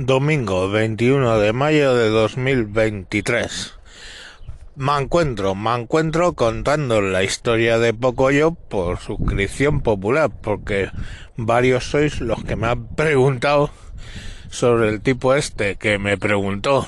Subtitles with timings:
[0.00, 3.74] Domingo 21 de mayo de 2023.
[4.76, 10.92] Me encuentro, me encuentro contando la historia de Pocoyo por suscripción popular, porque
[11.36, 13.70] varios sois los que me han preguntado
[14.50, 16.86] sobre el tipo este que me preguntó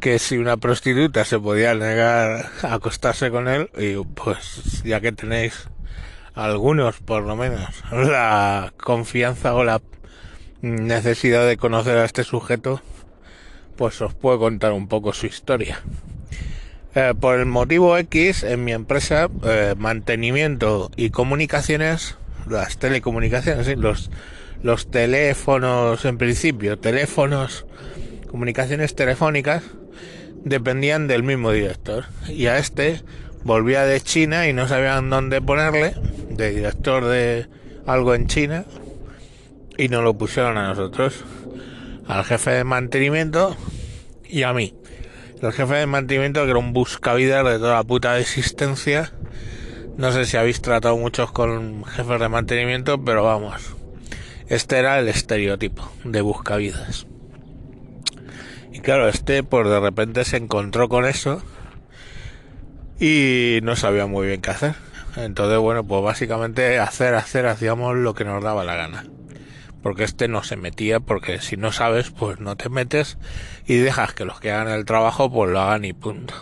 [0.00, 5.12] que si una prostituta se podía negar a acostarse con él y pues ya que
[5.12, 5.68] tenéis
[6.32, 9.82] algunos por lo menos la confianza o la
[10.62, 12.80] necesidad de conocer a este sujeto,
[13.76, 15.80] pues os puedo contar un poco su historia.
[16.94, 22.16] Eh, por el motivo X, en mi empresa, eh, mantenimiento y comunicaciones,
[22.48, 24.10] las telecomunicaciones, los,
[24.62, 27.66] los teléfonos en principio, teléfonos,
[28.28, 29.62] comunicaciones telefónicas,
[30.44, 32.06] dependían del mismo director.
[32.28, 33.02] Y a este
[33.44, 35.94] volvía de China y no sabían dónde ponerle,
[36.30, 37.46] de director de
[37.86, 38.64] algo en China,
[39.78, 41.24] y nos lo pusieron a nosotros,
[42.06, 43.56] al jefe de mantenimiento
[44.28, 44.74] y a mí.
[45.40, 49.12] El jefe de mantenimiento que era un buscavidas de toda la puta existencia.
[49.96, 53.76] No sé si habéis tratado muchos con jefes de mantenimiento, pero vamos.
[54.48, 57.06] Este era el estereotipo de buscavidas.
[58.72, 61.40] Y claro, este pues de repente se encontró con eso
[62.98, 64.74] y no sabía muy bien qué hacer.
[65.14, 69.04] Entonces, bueno, pues básicamente hacer, hacer, hacíamos lo que nos daba la gana
[69.82, 73.18] porque este no se metía, porque si no sabes, pues no te metes
[73.66, 76.34] y dejas que los que hagan el trabajo, pues lo hagan y punto.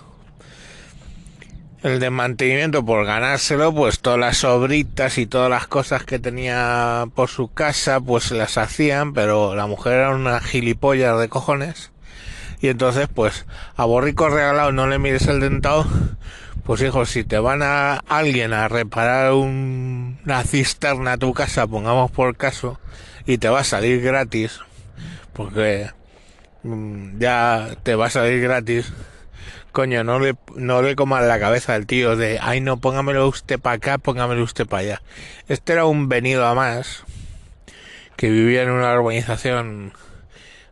[1.83, 7.05] El de mantenimiento, por ganárselo, pues todas las sobritas y todas las cosas que tenía
[7.15, 11.93] por su casa, pues las hacían, pero la mujer era una gilipollas de cojones.
[12.61, 15.87] Y entonces, pues, a borrico regalado no le mires el dentado,
[16.67, 22.11] pues hijo, si te van a alguien a reparar una cisterna a tu casa, pongamos
[22.11, 22.81] por caso,
[23.25, 24.61] y te va a salir gratis,
[25.33, 25.91] porque
[26.65, 28.93] mm, ya te va a salir gratis.
[29.71, 33.61] Coño, no le, no le comas la cabeza al tío de, ay no, póngamelo usted
[33.61, 35.03] para acá, póngamelo usted para allá.
[35.47, 37.05] Este era un venido a más,
[38.17, 39.93] que vivía en una urbanización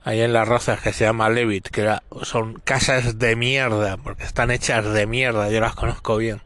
[0.05, 4.51] ahí en las rozas que se llama Levit, que son casas de mierda, porque están
[4.51, 6.41] hechas de mierda, yo las conozco bien.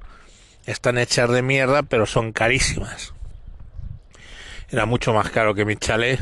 [0.66, 3.12] Están hechas de mierda, pero son carísimas
[4.70, 6.20] era mucho más caro que mi chalet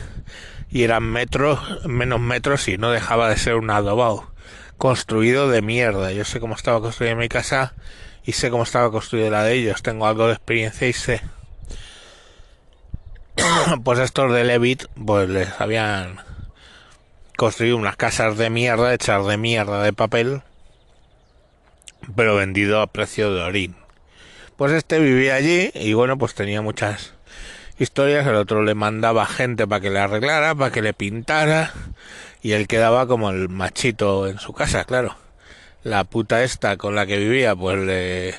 [0.71, 4.31] y eran metros, menos metros y no dejaba de ser un adobado
[4.79, 6.13] construido de mierda.
[6.13, 7.75] Yo sé cómo estaba construida mi casa
[8.25, 9.83] y sé cómo estaba construida la de ellos.
[9.83, 11.23] Tengo algo de experiencia y sé.
[13.85, 16.21] pues estos de Levit, pues les habían
[17.37, 20.43] construido unas casas de mierda, hechas de mierda de papel,
[22.15, 23.77] pero vendido a precio de orín.
[24.57, 27.15] Pues este vivía allí y bueno, pues tenía muchas
[27.79, 31.73] historias, el otro le mandaba gente para que le arreglara, para que le pintara,
[32.43, 35.15] y él quedaba como el machito en su casa, claro.
[35.85, 38.35] La puta esta con la que vivía, pues le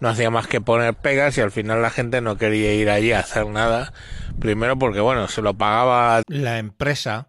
[0.00, 3.12] no hacía más que poner pegas y al final la gente no quería ir allí
[3.12, 3.92] a hacer nada.
[4.40, 7.28] Primero porque, bueno, se lo pagaba la empresa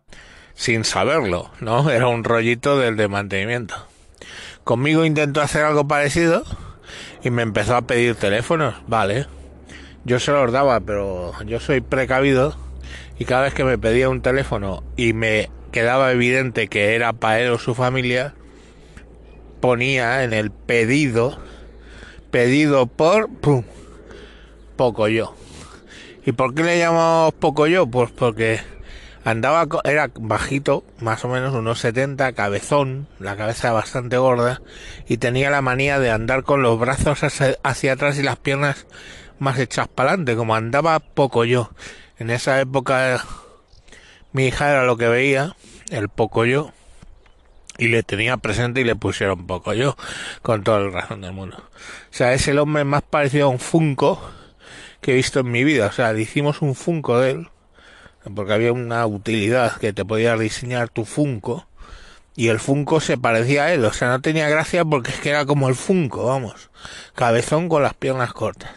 [0.54, 1.90] sin saberlo, ¿no?
[1.92, 3.76] Era un rollito del de mantenimiento.
[4.64, 6.44] Conmigo intentó hacer algo parecido
[7.24, 9.26] y me empezó a pedir teléfonos, vale
[10.04, 12.56] yo se los daba, pero yo soy precavido
[13.20, 17.40] y cada vez que me pedía un teléfono y me quedaba evidente que era para
[17.40, 18.34] él o su familia,
[19.60, 21.38] ponía en el pedido,
[22.32, 23.64] pedido por, pum,
[24.76, 25.36] poco yo.
[26.26, 27.88] ¿Y por qué le llamamos poco yo?
[27.88, 28.60] Pues porque
[29.24, 34.62] andaba, era bajito, más o menos unos 70, cabezón, la cabeza bastante gorda,
[35.08, 38.88] y tenía la manía de andar con los brazos hacia atrás y las piernas
[39.40, 41.72] más hechas para adelante, como andaba poco yo.
[42.18, 43.24] En esa época
[44.32, 45.56] mi hija era lo que veía,
[45.90, 46.72] el poco yo,
[47.78, 49.98] y le tenía presente y le pusieron poco yo,
[50.42, 51.58] con toda la razón del mundo.
[51.58, 54.22] O sea, es el hombre más parecido a un Funko
[55.02, 55.88] que he visto en mi vida.
[55.88, 57.50] O sea, le hicimos un Funko de él,
[58.34, 61.68] porque había una utilidad que te podía diseñar tu Funko.
[62.36, 65.30] Y el Funko se parecía a él, o sea, no tenía gracia porque es que
[65.30, 66.70] era como el Funko, vamos,
[67.14, 68.72] cabezón con las piernas cortas.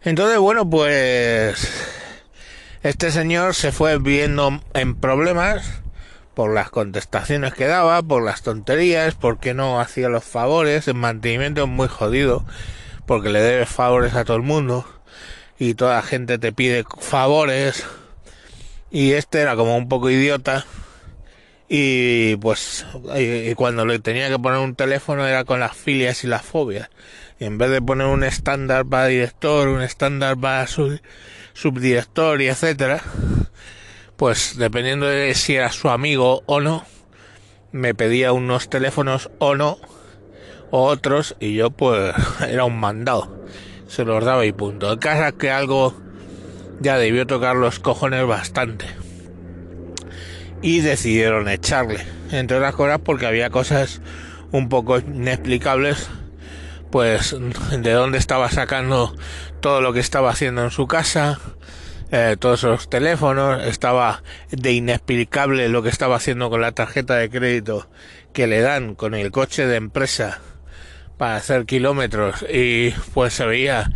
[0.00, 1.70] Entonces, bueno, pues
[2.82, 5.82] este señor se fue viendo en problemas
[6.34, 11.64] por las contestaciones que daba, por las tonterías, porque no hacía los favores, el mantenimiento
[11.64, 12.44] es muy jodido,
[13.06, 14.86] porque le debes favores a todo el mundo
[15.58, 17.84] y toda la gente te pide favores.
[18.90, 20.66] Y este era como un poco idiota.
[21.68, 22.84] Y pues
[23.16, 26.90] y cuando le tenía que poner un teléfono era con las filias y las fobias.
[27.40, 30.66] En vez de poner un estándar para director, un estándar para
[31.54, 33.02] subdirector y etcétera,
[34.16, 36.84] pues dependiendo de si era su amigo o no,
[37.72, 39.78] me pedía unos teléfonos o no,
[40.70, 42.14] o otros, y yo pues
[42.46, 43.41] era un mandado.
[43.92, 44.90] Se los daba y punto.
[44.90, 45.94] En casa que algo
[46.80, 48.86] ya debió tocar los cojones bastante.
[50.62, 52.02] Y decidieron echarle.
[52.30, 54.00] Entre otras cosas porque había cosas
[54.50, 56.08] un poco inexplicables.
[56.90, 57.36] Pues
[57.70, 59.14] de dónde estaba sacando
[59.60, 61.38] todo lo que estaba haciendo en su casa.
[62.10, 63.62] Eh, todos los teléfonos.
[63.62, 67.90] Estaba de inexplicable lo que estaba haciendo con la tarjeta de crédito
[68.32, 70.40] que le dan con el coche de empresa
[71.22, 73.92] para hacer kilómetros y pues se veía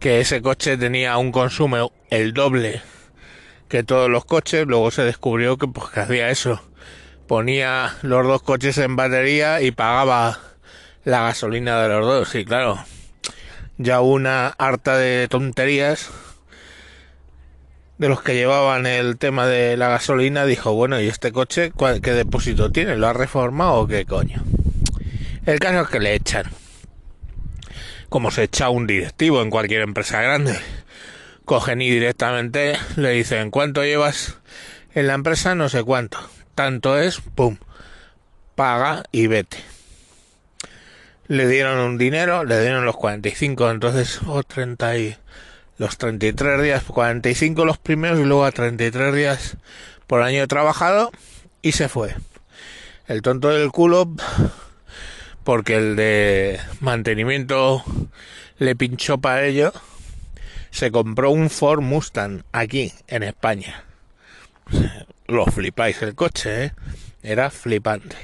[0.00, 2.82] que ese coche tenía un consumo el doble
[3.68, 4.66] que todos los coches.
[4.66, 6.60] Luego se descubrió que pues que hacía eso.
[7.28, 10.40] Ponía los dos coches en batería y pagaba
[11.04, 12.34] la gasolina de los dos.
[12.34, 12.84] Y claro
[13.78, 16.10] ya una harta de tonterías
[17.98, 21.72] de los que llevaban el tema de la gasolina dijo bueno y este coche
[22.02, 24.42] qué depósito tiene lo ha reformado o qué coño
[25.46, 26.63] el caso es que le echan.
[28.14, 30.56] Como se echa un directivo en cualquier empresa grande.
[31.44, 34.38] Cogen y directamente le dicen, ¿cuánto llevas
[34.94, 35.56] en la empresa?
[35.56, 36.20] No sé cuánto.
[36.54, 37.56] Tanto es, pum,
[38.54, 39.56] paga y vete.
[41.26, 45.16] Le dieron un dinero, le dieron los 45, entonces, o 30 y
[45.78, 49.56] los 33 días, 45 los primeros y luego a 33 días
[50.06, 51.10] por año trabajado
[51.62, 52.14] y se fue.
[53.08, 54.14] El tonto del culo
[55.44, 57.84] porque el de mantenimiento
[58.58, 59.72] le pinchó para ello,
[60.70, 63.84] se compró un Ford Mustang aquí, en España.
[65.26, 66.72] Lo flipáis el coche, ¿eh?
[67.22, 68.16] Era flipante.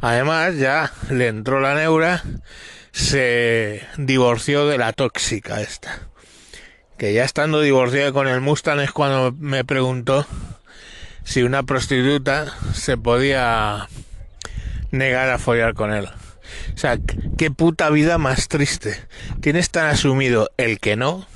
[0.00, 2.22] Además, ya le entró la neura,
[2.92, 6.00] se divorció de la tóxica esta.
[6.98, 10.26] Que ya estando divorciado con el Mustang es cuando me preguntó
[11.24, 13.88] si una prostituta se podía
[14.90, 16.08] negar a follar con él.
[16.74, 16.98] O sea,
[17.38, 18.96] qué puta vida más triste.
[19.40, 21.26] Tienes tan asumido el que no,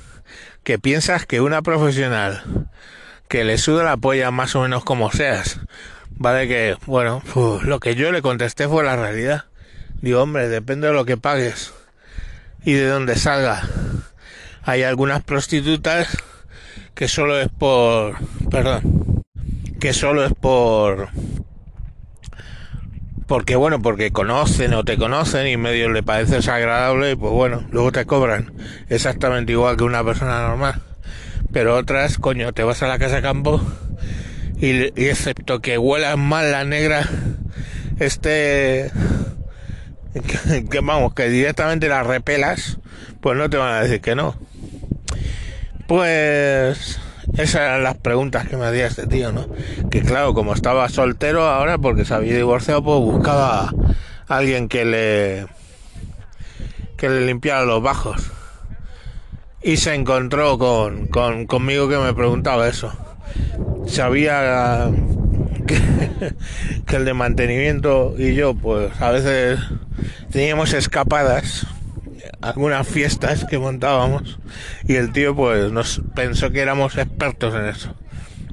[0.63, 2.69] que piensas que una profesional
[3.27, 5.61] que le suda la polla más o menos como seas,
[6.09, 7.23] vale que, bueno,
[7.63, 9.45] lo que yo le contesté fue la realidad.
[10.01, 11.73] Digo, hombre, depende de lo que pagues
[12.65, 13.63] y de dónde salga.
[14.63, 16.17] Hay algunas prostitutas
[16.93, 18.17] que solo es por,
[18.49, 19.23] perdón,
[19.79, 21.09] que solo es por
[23.31, 27.65] porque bueno, porque conocen o te conocen y medio le pareces agradable y pues bueno,
[27.71, 28.51] luego te cobran
[28.89, 30.81] exactamente igual que una persona normal.
[31.53, 33.61] Pero otras, coño, te vas a la casa campo
[34.59, 37.07] y, excepto que huelas mal la negra,
[37.99, 38.91] este,
[40.69, 42.79] que, vamos, que directamente las repelas,
[43.21, 44.35] pues no te van a decir que no.
[45.87, 46.99] Pues
[47.37, 49.47] esas eran las preguntas que me hacía este tío, ¿no?
[49.89, 53.73] Que claro, como estaba soltero ahora porque se había divorciado, pues buscaba
[54.27, 55.47] a alguien que le
[56.97, 58.31] que le limpiara los bajos.
[59.63, 62.91] Y se encontró con, con conmigo que me preguntaba eso.
[63.87, 64.89] Sabía
[65.67, 66.33] que,
[66.85, 69.59] que el de mantenimiento y yo, pues a veces
[70.31, 71.65] teníamos escapadas
[72.41, 74.39] algunas fiestas que montábamos
[74.87, 77.95] y el tío pues nos pensó que éramos expertos en eso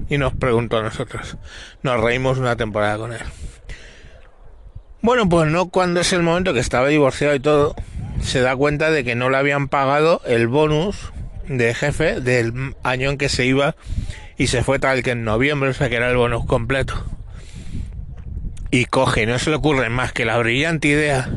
[0.08, 1.37] y nos preguntó a nosotros.
[1.82, 3.20] Nos reímos una temporada con él.
[5.01, 7.74] Bueno, pues no cuando es el momento que estaba divorciado y todo,
[8.20, 11.12] se da cuenta de que no le habían pagado el bonus
[11.46, 13.77] de jefe del año en que se iba
[14.36, 17.05] y se fue tal que en noviembre, o sea que era el bonus completo.
[18.70, 21.31] Y coge, no se le ocurre más que la brillante idea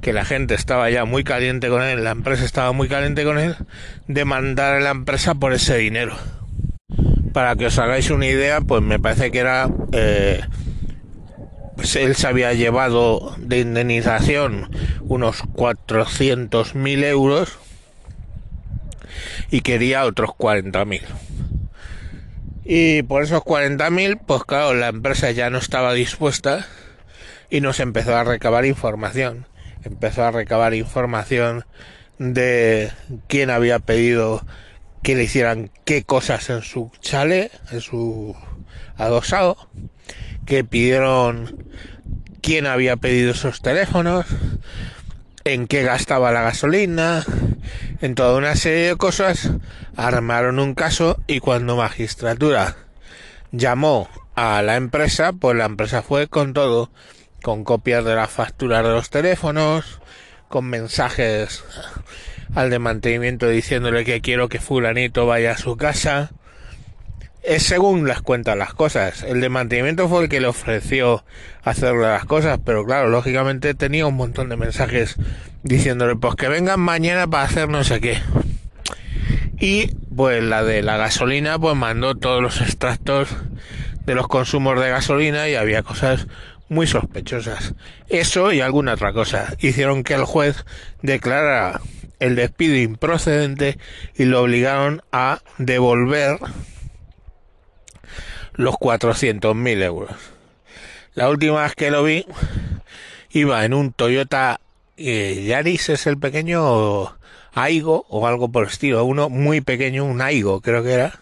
[0.00, 3.38] que la gente estaba ya muy caliente con él, la empresa estaba muy caliente con
[3.38, 3.56] él,
[4.06, 6.16] de mandar a la empresa por ese dinero.
[7.32, 9.68] Para que os hagáis una idea, pues me parece que era...
[9.92, 10.40] Eh,
[11.76, 14.70] pues él se había llevado de indemnización
[15.02, 17.58] unos 400.000 euros
[19.50, 21.02] y quería otros 40.000.
[22.64, 26.66] Y por esos 40.000, pues claro, la empresa ya no estaba dispuesta
[27.50, 29.46] y nos empezó a recabar información
[29.86, 31.64] empezó a recabar información
[32.18, 32.90] de
[33.28, 34.44] quién había pedido
[35.02, 38.34] que le hicieran qué cosas en su chale, en su
[38.96, 39.56] adosado,
[40.44, 41.68] que pidieron
[42.42, 44.26] quién había pedido esos teléfonos,
[45.44, 47.24] en qué gastaba la gasolina,
[48.00, 49.50] en toda una serie de cosas,
[49.96, 52.76] armaron un caso y cuando magistratura
[53.52, 56.90] llamó a la empresa, pues la empresa fue con todo
[57.46, 60.00] con copias de las facturas de los teléfonos,
[60.48, 61.62] con mensajes
[62.56, 66.32] al de mantenimiento diciéndole que quiero que fulanito vaya a su casa
[67.44, 69.22] es según las cuentas las cosas.
[69.22, 71.24] El de mantenimiento fue el que le ofreció
[71.62, 75.14] hacerle las cosas, pero claro, lógicamente tenía un montón de mensajes
[75.62, 78.18] diciéndole pues que vengan mañana para hacer no sé qué.
[79.60, 83.28] Y pues la de la gasolina pues mandó todos los extractos
[84.04, 86.26] de los consumos de gasolina y había cosas
[86.68, 87.74] muy sospechosas.
[88.08, 90.64] Eso y alguna otra cosa hicieron que el juez
[91.02, 91.80] declarara
[92.18, 93.78] el despido improcedente
[94.14, 96.38] y lo obligaron a devolver
[98.54, 100.16] los 400.000 euros.
[101.14, 102.26] La última vez que lo vi
[103.30, 104.60] iba en un Toyota
[104.96, 107.16] eh, Yaris es el pequeño
[107.52, 111.18] Aigo o algo por el estilo, uno muy pequeño, un Aigo creo que era,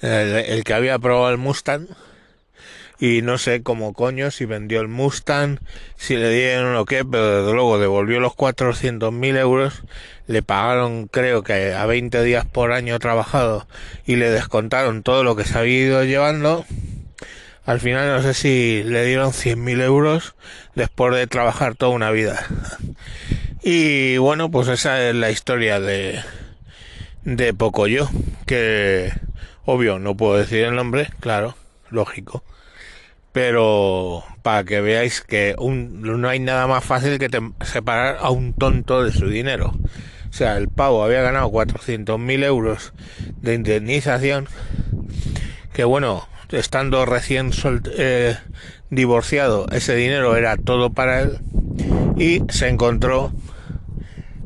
[0.00, 1.86] el que había probado el Mustang
[3.02, 5.58] y no sé cómo coño si vendió el Mustang,
[5.96, 9.82] si le dieron o qué, pero desde luego devolvió los 400.000 euros,
[10.28, 13.66] le pagaron creo que a 20 días por año trabajado
[14.06, 16.64] y le descontaron todo lo que se había ido llevando.
[17.66, 20.36] Al final no sé si le dieron 100.000 euros
[20.76, 22.46] después de trabajar toda una vida.
[23.64, 26.20] Y bueno, pues esa es la historia de,
[27.22, 28.08] de Pocoyo,
[28.44, 29.12] que
[29.64, 31.56] obvio no puedo decir el nombre, claro,
[31.88, 32.42] lógico
[33.32, 37.30] pero para que veáis que no hay nada más fácil que
[37.64, 39.72] separar a un tonto de su dinero.
[40.28, 42.92] O sea, el pavo había ganado 400.000 euros
[43.40, 44.48] de indemnización,
[45.72, 47.50] que bueno, estando recién
[47.96, 48.36] eh,
[48.90, 51.38] divorciado, ese dinero era todo para él,
[52.16, 53.32] y se encontró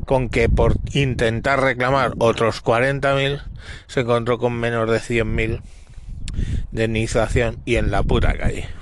[0.05, 3.43] con que por intentar reclamar otros 40.000,
[3.87, 5.61] se encontró con menos de 100.000
[6.71, 8.76] de indemnización y en la puta calle.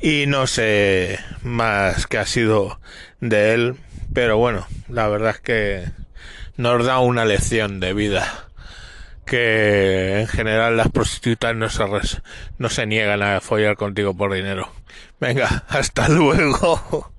[0.00, 2.80] Y no sé más que ha sido
[3.20, 3.76] de él,
[4.12, 5.84] pero bueno, la verdad es que
[6.56, 8.46] nos da una lección de vida
[9.24, 11.84] que en general las prostitutas no se,
[12.58, 14.72] no se niegan a follar contigo por dinero.
[15.20, 17.12] Venga, hasta luego.